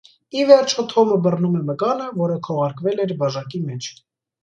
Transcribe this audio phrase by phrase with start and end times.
[0.37, 3.97] Ի վերջո Թոմը բռնում է մկանը, որը քողարկվել էր բաժակի մեջ։